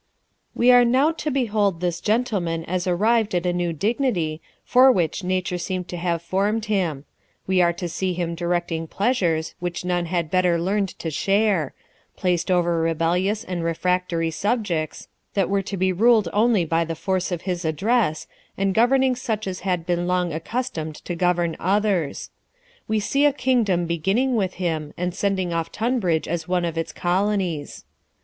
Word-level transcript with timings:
We 0.55 0.71
are 0.71 0.83
now 0.83 1.11
to 1.11 1.29
behold 1.29 1.79
this 1.79 2.01
gentleman 2.01 2.65
as 2.65 2.87
arrived 2.87 3.35
at 3.35 3.45
a 3.45 3.53
new 3.53 3.71
dignity, 3.71 4.41
for 4.65 4.91
which 4.91 5.23
nature 5.23 5.59
seemed 5.59 5.89
to 5.89 5.97
have 5.97 6.23
formed 6.23 6.65
him: 6.65 7.05
we 7.45 7.61
are 7.61 7.73
to 7.73 7.87
see 7.87 8.13
him 8.13 8.33
directing 8.33 8.87
pleasures, 8.87 9.53
which 9.59 9.85
none 9.85 10.07
had 10.07 10.31
better 10.31 10.59
learned 10.59 10.89
to 10.97 11.11
share; 11.11 11.75
placed 12.15 12.49
over 12.49 12.81
rebellious 12.81 13.43
and 13.43 13.63
refractory 13.63 14.31
subjects, 14.31 15.07
that 15.35 15.51
were 15.51 15.61
to 15.61 15.77
be 15.77 15.93
ruled 15.93 16.29
only 16.33 16.65
by 16.65 16.83
the 16.83 16.95
force 16.95 17.31
of 17.31 17.43
his 17.43 17.63
address, 17.63 18.25
and 18.57 18.73
governing 18.73 19.15
such 19.15 19.45
as 19.45 19.59
had 19.59 19.85
been 19.85 20.07
long 20.07 20.33
accustomed 20.33 20.95
to 20.95 21.13
govern 21.13 21.55
others. 21.59 22.31
We 22.87 22.99
see 22.99 23.23
a 23.27 23.31
kingdom 23.31 23.85
beginning 23.85 24.35
with 24.35 24.55
him, 24.55 24.95
and 24.97 25.13
sending 25.13 25.53
off 25.53 25.71
Tunbridge 25.71 26.27
as 26.27 26.47
one 26.47 26.65
of 26.65 26.75
its 26.75 26.91
colonies. 26.91 27.83